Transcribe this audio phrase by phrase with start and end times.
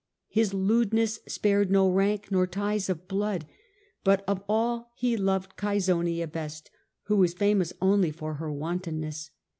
[0.29, 3.45] His lewdness spared no rank nor ties of blood,
[4.03, 6.71] but of all he loved Cassonia best,
[7.03, 9.29] who was famous only for her wantonness.